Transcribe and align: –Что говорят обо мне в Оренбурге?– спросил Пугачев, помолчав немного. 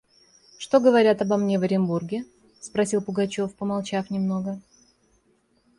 –Что 0.57 0.79
говорят 0.79 1.21
обо 1.21 1.37
мне 1.37 1.59
в 1.59 1.61
Оренбурге?– 1.61 2.25
спросил 2.59 3.03
Пугачев, 3.03 3.53
помолчав 3.53 4.09
немного. 4.09 4.59